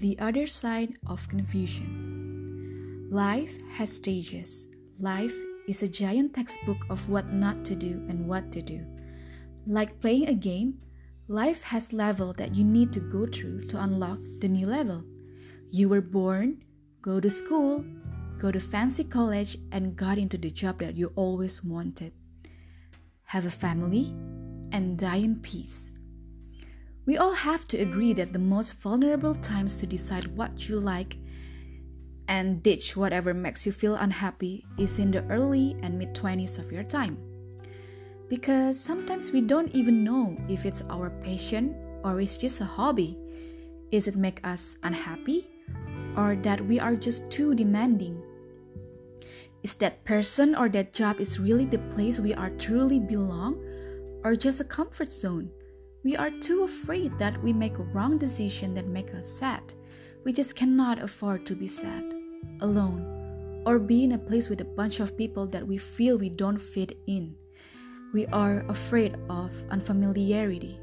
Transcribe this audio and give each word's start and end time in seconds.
The 0.00 0.18
Other 0.18 0.46
Side 0.46 0.96
of 1.06 1.28
Confusion. 1.28 3.06
Life 3.10 3.52
has 3.72 3.94
stages. 3.94 4.70
Life 4.98 5.34
is 5.68 5.82
a 5.82 5.88
giant 5.88 6.32
textbook 6.32 6.86
of 6.88 7.06
what 7.10 7.34
not 7.34 7.66
to 7.66 7.76
do 7.76 8.02
and 8.08 8.26
what 8.26 8.50
to 8.52 8.62
do. 8.62 8.80
Like 9.66 10.00
playing 10.00 10.28
a 10.28 10.34
game, 10.34 10.80
life 11.28 11.62
has 11.64 11.92
level 11.92 12.32
that 12.38 12.54
you 12.54 12.64
need 12.64 12.94
to 12.94 13.00
go 13.00 13.26
through 13.26 13.66
to 13.66 13.82
unlock 13.82 14.20
the 14.38 14.48
new 14.48 14.64
level. 14.64 15.04
You 15.70 15.90
were 15.90 16.00
born, 16.00 16.64
go 17.02 17.20
to 17.20 17.30
school, 17.30 17.84
go 18.38 18.50
to 18.50 18.58
fancy 18.58 19.04
college 19.04 19.58
and 19.70 19.96
got 19.96 20.16
into 20.16 20.38
the 20.38 20.50
job 20.50 20.78
that 20.78 20.96
you 20.96 21.12
always 21.14 21.62
wanted. 21.62 22.14
Have 23.24 23.44
a 23.44 23.50
family 23.50 24.14
and 24.72 24.96
die 24.98 25.16
in 25.16 25.40
peace. 25.40 25.89
We 27.10 27.18
all 27.18 27.34
have 27.34 27.66
to 27.74 27.78
agree 27.78 28.12
that 28.12 28.32
the 28.32 28.38
most 28.38 28.74
vulnerable 28.74 29.34
times 29.34 29.78
to 29.78 29.84
decide 29.84 30.30
what 30.36 30.68
you 30.68 30.78
like 30.78 31.18
and 32.28 32.62
ditch 32.62 32.96
whatever 32.96 33.34
makes 33.34 33.66
you 33.66 33.72
feel 33.72 33.96
unhappy 33.96 34.64
is 34.78 35.00
in 35.00 35.10
the 35.10 35.24
early 35.24 35.76
and 35.82 35.98
mid 35.98 36.14
20s 36.14 36.60
of 36.60 36.70
your 36.70 36.84
time. 36.84 37.18
Because 38.28 38.78
sometimes 38.78 39.32
we 39.32 39.40
don't 39.40 39.74
even 39.74 40.04
know 40.04 40.38
if 40.48 40.64
it's 40.64 40.84
our 40.88 41.10
passion 41.10 41.74
or 42.04 42.20
it's 42.20 42.38
just 42.38 42.60
a 42.60 42.64
hobby. 42.64 43.18
Is 43.90 44.06
it 44.06 44.14
make 44.14 44.38
us 44.46 44.76
unhappy 44.84 45.48
or 46.16 46.36
that 46.44 46.64
we 46.64 46.78
are 46.78 46.94
just 46.94 47.28
too 47.28 47.56
demanding? 47.56 48.22
Is 49.64 49.74
that 49.82 50.04
person 50.04 50.54
or 50.54 50.68
that 50.68 50.92
job 50.94 51.18
is 51.18 51.40
really 51.40 51.64
the 51.64 51.82
place 51.90 52.20
we 52.20 52.34
are 52.34 52.50
truly 52.50 53.00
belong 53.00 53.58
or 54.22 54.36
just 54.36 54.60
a 54.60 54.64
comfort 54.64 55.10
zone? 55.10 55.50
We 56.02 56.16
are 56.16 56.30
too 56.30 56.62
afraid 56.62 57.18
that 57.18 57.42
we 57.42 57.52
make 57.52 57.78
a 57.78 57.82
wrong 57.82 58.16
decision 58.16 58.72
that 58.74 58.86
make 58.86 59.12
us 59.12 59.28
sad. 59.28 59.74
We 60.24 60.32
just 60.32 60.56
cannot 60.56 61.02
afford 61.02 61.44
to 61.46 61.54
be 61.54 61.66
sad, 61.66 62.14
alone, 62.60 63.62
or 63.66 63.78
be 63.78 64.04
in 64.04 64.12
a 64.12 64.18
place 64.18 64.48
with 64.48 64.62
a 64.62 64.72
bunch 64.76 65.00
of 65.00 65.16
people 65.18 65.46
that 65.48 65.66
we 65.66 65.76
feel 65.76 66.16
we 66.16 66.30
don't 66.30 66.58
fit 66.58 66.96
in. 67.06 67.34
We 68.14 68.26
are 68.28 68.64
afraid 68.68 69.18
of 69.28 69.52
unfamiliarity. 69.70 70.80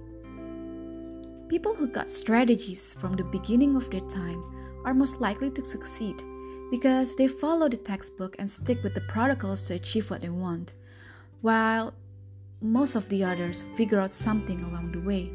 People 1.50 1.74
who 1.74 1.88
got 1.88 2.12
strategies 2.12 2.94
from 2.94 3.16
the 3.16 3.24
beginning 3.24 3.76
of 3.76 3.90
their 3.90 4.08
time 4.10 4.44
are 4.86 4.94
most 4.94 5.20
likely 5.20 5.50
to 5.52 5.66
succeed 5.66 6.22
because 6.70 7.16
they 7.16 7.28
follow 7.28 7.68
the 7.68 7.78
textbook 7.78 8.36
and 8.38 8.48
stick 8.48 8.84
with 8.84 8.94
the 8.94 9.02
protocols 9.02 9.68
to 9.68 9.74
achieve 9.74 10.12
what 10.12 10.22
they 10.22 10.30
want. 10.30 10.74
While 11.42 11.96
most 12.62 12.96
of 12.96 13.08
the 13.10 13.24
others 13.24 13.64
figure 13.76 14.00
out 14.00 14.12
something 14.12 14.64
along 14.64 14.92
the 14.92 15.02
way. 15.02 15.32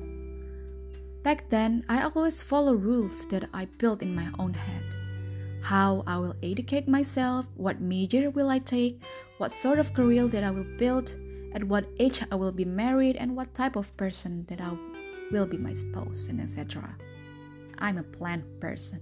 Back 1.23 1.49
then, 1.49 1.85
I 1.89 2.03
always 2.03 2.41
follow 2.41 2.75
rules 2.75 3.27
that 3.29 3.49
I 3.55 3.67
built 3.79 4.03
in 4.03 4.15
my 4.15 4.29
own 4.39 4.55
head. 4.55 4.83
How 5.63 6.03
I 6.07 6.17
will 6.19 6.35
educate 6.43 6.89
myself, 6.89 7.47
what 7.55 7.81
major 7.81 8.31
will 8.31 8.51
I 8.51 8.59
take, 8.59 9.01
what 9.39 9.53
sort 9.53 9.79
of 9.79 9.95
career 9.95 10.27
that 10.27 10.43
I 10.43 10.51
will 10.51 10.67
build, 10.79 11.17
at 11.55 11.63
what 11.63 11.87
age 12.01 12.23
I 12.33 12.35
will 12.35 12.51
be 12.51 12.65
married, 12.65 13.15
and 13.17 13.37
what 13.37 13.55
type 13.55 13.77
of 13.77 13.97
person 13.97 14.45
that 14.49 14.61
I 14.61 14.73
will 15.31 15.47
be 15.47 15.59
my 15.59 15.73
spouse, 15.73 16.27
and 16.27 16.41
etc. 16.41 16.97
I'm 17.79 17.99
a 17.99 18.03
plan 18.03 18.45
person. 18.59 19.01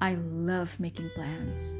I 0.00 0.16
love 0.16 0.78
making 0.78 1.10
plans. 1.14 1.76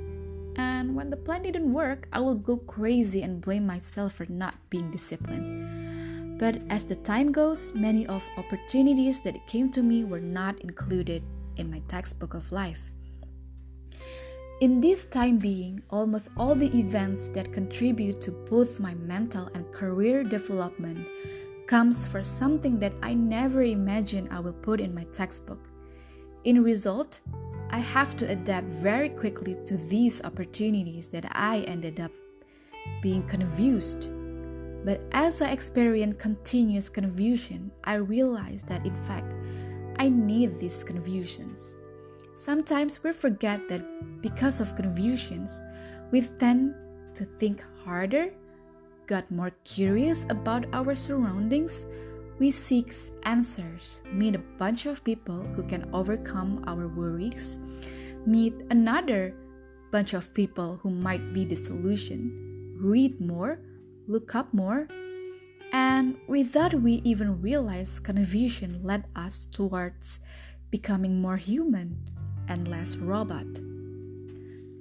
And 0.59 0.95
when 0.95 1.09
the 1.09 1.17
plan 1.17 1.43
didn't 1.43 1.73
work, 1.73 2.09
I 2.13 2.21
will 2.21 2.35
go 2.35 2.57
crazy 2.57 3.23
and 3.23 3.41
blame 3.41 3.67
myself 3.67 4.15
for 4.15 4.27
not 4.29 4.55
being 4.69 4.91
disciplined. 4.91 6.39
But 6.39 6.61
as 6.69 6.85
the 6.85 6.97
time 6.97 7.33
goes, 7.33 7.73
many 7.75 8.07
of 8.07 8.29
opportunities 8.37 9.21
that 9.23 9.47
came 9.47 9.71
to 9.71 9.83
me 9.83 10.05
were 10.05 10.21
not 10.21 10.61
included 10.61 11.23
in 11.57 11.71
my 11.71 11.81
textbook 11.89 12.35
of 12.35 12.51
life. 12.53 12.91
In 14.61 14.81
this 14.81 15.05
time 15.05 15.39
being, 15.39 15.81
almost 15.91 16.31
all 16.37 16.57
the 16.57 16.77
events 16.77 17.29
that 17.29 17.53
contribute 17.53 18.21
to 18.23 18.33
both 18.33 18.81
my 18.81 18.95
mental 18.95 19.49
and 19.55 19.71
career 19.73 20.25
development 20.25 21.07
comes 21.69 22.05
for 22.05 22.23
something 22.23 22.81
that 22.81 22.95
I 23.01 23.15
never 23.15 23.63
imagined 23.63 24.29
I 24.33 24.41
will 24.41 24.55
put 24.55 24.81
in 24.81 24.93
my 24.93 25.05
textbook. 25.13 25.69
In 26.43 26.65
result, 26.65 27.21
I 27.71 27.79
have 27.79 28.17
to 28.17 28.31
adapt 28.31 28.67
very 28.67 29.11
quickly 29.11 29.57
to 29.67 29.77
these 29.77 30.23
opportunities 30.23 31.09
that 31.09 31.27
I 31.33 31.61
ended 31.61 32.01
up 32.01 32.13
being 33.03 33.27
confused. 33.27 34.11
But 34.85 35.03
as 35.13 35.43
I 35.43 35.51
experience 35.51 36.17
continuous 36.19 36.89
confusion, 36.89 37.71
I 37.85 37.95
realize 37.95 38.63
that 38.65 38.87
in 38.87 38.95
fact, 39.05 39.35
I 39.99 40.09
need 40.09 40.59
these 40.59 40.83
confusions. 40.83 41.77
Sometimes 42.35 43.03
we 43.03 43.13
forget 43.13 43.69
that 43.69 44.23
because 44.23 44.61
of 44.61 44.77
confusions, 44.77 45.61
we 46.11 46.23
tend 46.23 46.75
to 47.15 47.25
think 47.25 47.63
harder, 47.85 48.33
got 49.07 49.31
more 49.31 49.51
curious 49.65 50.25
about 50.31 50.65
our 50.73 50.95
surroundings, 50.95 51.87
we 52.39 52.51
seek 52.51 52.95
answers, 53.25 54.03
meet 54.13 54.35
a 54.35 54.45
bunch 54.59 54.87
of 54.87 55.03
people 55.05 55.43
who 55.55 55.63
can 55.63 55.89
overcome 55.93 56.65
our 56.67 56.89
worries, 56.89 57.59
meet 58.27 58.55
another 58.71 59.35
bunch 59.91 60.15
of 60.15 60.33
people 60.35 60.79
who 60.83 60.91
might 60.91 61.33
be 61.33 61.45
the 61.45 61.57
solution, 61.57 62.77
read 62.81 63.21
more, 63.21 63.61
look 64.07 64.35
up 64.35 64.53
more, 64.55 64.87
and 65.73 66.17
without 66.29 66.75
we 66.75 67.03
even 67.05 67.43
realize, 67.43 67.99
confusion 67.99 68.81
led 68.83 69.05
us 69.17 69.47
towards 69.47 70.21
becoming 70.71 71.21
more 71.21 71.37
human 71.37 71.97
and 72.49 72.69
less 72.69 72.97
robot. 72.97 73.47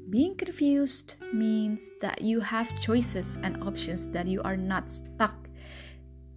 Being 0.09 0.35
confused 0.35 1.16
means 1.34 1.91
that 2.00 2.22
you 2.22 2.39
have 2.39 2.79
choices 2.79 3.38
and 3.44 3.62
options 3.63 4.07
that 4.12 4.28
you 4.28 4.41
are 4.44 4.56
not 4.56 4.89
stuck 4.89 5.47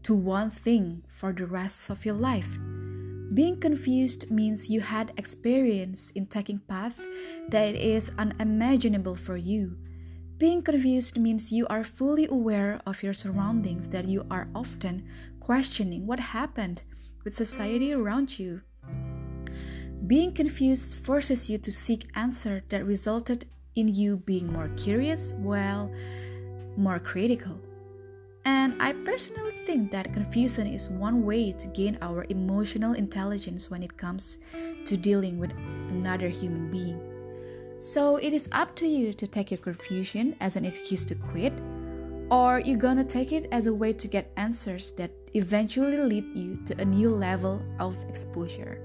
to 0.03 0.15
one 0.15 0.51
thing 0.51 1.03
for 1.09 1.33
the 1.33 1.47
rest 1.47 1.91
of 1.91 2.05
your 2.05 2.15
life. 2.15 2.59
Being 3.33 3.61
confused 3.61 4.31
means 4.31 4.69
you 4.69 4.81
had 4.81 5.13
experience 5.17 6.11
in 6.17 6.27
taking 6.27 6.59
path 6.59 7.01
that 7.49 7.75
is 7.77 8.11
unimaginable 8.19 9.15
for 9.15 9.37
you. 9.37 9.77
Being 10.37 10.63
confused 10.63 11.19
means 11.19 11.53
you 11.53 11.67
are 11.69 11.85
fully 11.85 12.27
aware 12.27 12.81
of 12.87 13.03
your 13.03 13.15
surroundings 13.15 13.89
that 13.91 14.09
you 14.09 14.27
are 14.31 14.49
often 14.55 15.07
questioning 15.39 16.07
what 16.07 16.19
happened 16.19 16.83
with 17.25 17.37
society 17.37 17.93
around 17.93 18.39
you. 18.39 18.63
Being 20.07 20.33
confused 20.33 21.05
forces 21.05 21.49
you 21.49 21.59
to 21.59 21.71
seek 21.71 22.09
answers 22.17 22.63
that 22.71 22.85
resulted 22.85 23.45
in 23.77 23.87
you 23.87 24.17
being 24.17 24.53
more 24.53 24.71
curious, 24.77 25.35
well, 25.39 25.93
more 26.77 26.99
critical. 26.99 27.61
And 28.45 28.81
I 28.81 28.93
personally 28.93 29.55
think 29.67 29.91
that 29.91 30.15
confusion 30.15 30.67
is 30.67 30.89
one 30.89 31.25
way 31.25 31.53
to 31.53 31.67
gain 31.69 31.99
our 32.01 32.25
emotional 32.31 32.95
intelligence 32.95 33.71
when 33.71 33.83
it 33.83 33.97
comes 33.97 34.39
to 34.87 34.97
dealing 34.97 35.39
with 35.39 35.51
another 35.91 36.29
human 36.29 36.71
being. 36.71 37.01
So 37.79 38.17
it 38.17 38.33
is 38.33 38.49
up 38.53 38.75
to 38.77 38.87
you 38.87 39.13
to 39.13 39.27
take 39.27 39.51
your 39.51 39.59
confusion 39.59 40.37
as 40.41 40.57
an 40.57 40.65
excuse 40.65 41.05
to 41.07 41.15
quit, 41.15 41.53
or 42.31 42.61
you're 42.61 42.79
gonna 42.79 43.05
take 43.05 43.33
it 43.33 43.49
as 43.53 43.67
a 43.67 43.75
way 43.75 43.93
to 43.93 44.09
get 44.09 44.33
answers 44.37 44.93
that 44.93 45.11
eventually 45.35 45.97
lead 45.97 46.25
you 46.35 46.59
to 46.67 46.81
a 46.81 46.85
new 46.85 47.15
level 47.15 47.63
of 47.79 47.97
exposure. 48.09 48.81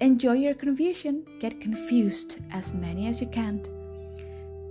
Enjoy 0.00 0.34
your 0.34 0.54
confusion, 0.54 1.24
get 1.40 1.60
confused 1.60 2.40
as 2.52 2.74
many 2.74 3.06
as 3.06 3.20
you 3.20 3.28
can. 3.28 3.62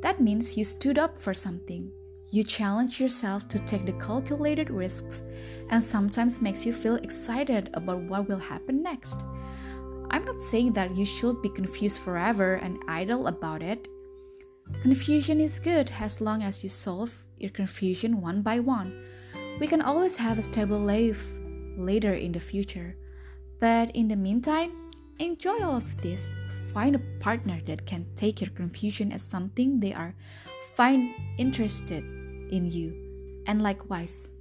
That 0.01 0.22
means 0.22 0.57
you 0.57 0.63
stood 0.63 0.97
up 0.97 1.17
for 1.19 1.33
something 1.33 1.91
you 2.35 2.44
challenge 2.44 3.00
yourself 3.00 3.48
to 3.48 3.57
take 3.60 3.86
the 3.86 3.94
calculated 3.94 4.69
risks 4.69 5.24
and 5.69 5.81
sometimes 5.81 6.42
makes 6.42 6.65
you 6.65 6.74
feel 6.74 6.98
excited 6.98 7.69
about 7.75 8.01
what 8.01 8.27
will 8.27 8.38
happen 8.38 8.83
next. 8.83 9.24
I'm 10.12 10.25
not 10.25 10.42
saying 10.42 10.74
that 10.74 10.98
you 10.98 11.06
should 11.06 11.42
be 11.42 11.48
confused 11.48 12.00
forever 12.00 12.56
and 12.56 12.83
idle 12.89 13.27
about 13.27 13.63
it. 13.63 13.88
Confusion 14.81 15.39
is 15.39 15.60
good 15.60 15.89
as 15.98 16.19
long 16.19 16.44
as 16.44 16.62
you 16.62 16.68
solve 16.68 17.15
your 17.38 17.51
confusion 17.51 18.19
one 18.19 18.42
by 18.42 18.60
one. 18.60 19.06
We 19.62 19.68
can 19.68 19.81
always 19.81 20.18
have 20.18 20.38
a 20.38 20.44
stable 20.44 20.80
life 20.80 21.25
later 21.77 22.15
in 22.15 22.33
the 22.33 22.42
future. 22.42 22.98
But 23.62 23.92
in 23.95 24.10
the 24.10 24.18
meantime, 24.18 24.92
enjoy 25.19 25.63
all 25.63 25.77
of 25.77 26.01
this. 26.01 26.33
Find 26.74 26.98
a 26.98 27.06
partner 27.21 27.62
that 27.63 27.86
can 27.86 28.06
take 28.18 28.42
your 28.42 28.50
confusion 28.50 29.13
as 29.13 29.21
something 29.21 29.80
they 29.80 29.94
are 29.94 30.13
find 30.75 31.13
interested 31.38 32.04
in 32.51 32.71
you, 32.71 32.94
and 33.47 33.62
likewise. 33.62 34.31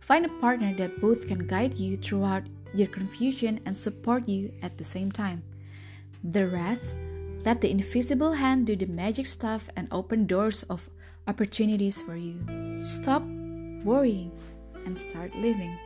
Find 0.00 0.24
a 0.24 0.40
partner 0.40 0.74
that 0.76 1.00
both 1.00 1.26
can 1.26 1.46
guide 1.46 1.74
you 1.74 1.96
throughout 1.96 2.44
your 2.74 2.88
confusion 2.88 3.60
and 3.66 3.78
support 3.78 4.28
you 4.28 4.52
at 4.62 4.78
the 4.78 4.84
same 4.84 5.12
time. 5.12 5.42
The 6.24 6.48
rest, 6.48 6.96
let 7.44 7.60
the 7.60 7.70
invisible 7.70 8.32
hand 8.32 8.66
do 8.66 8.76
the 8.76 8.86
magic 8.86 9.26
stuff 9.26 9.68
and 9.76 9.88
open 9.90 10.26
doors 10.26 10.62
of 10.64 10.88
opportunities 11.26 12.00
for 12.02 12.16
you. 12.16 12.40
Stop 12.80 13.22
worrying 13.84 14.32
and 14.84 14.96
start 14.96 15.34
living. 15.34 15.76